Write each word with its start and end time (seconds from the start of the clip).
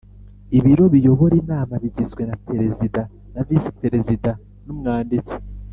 ibiro 0.57 0.85
biyobora 0.93 1.35
inama 1.41 1.73
bigizwe 1.83 2.21
na 2.29 2.35
Perezida 2.47 3.01
na 3.33 3.41
visiPerezida 3.47 4.31
n 4.65 4.67
umwanditsi 4.73 5.37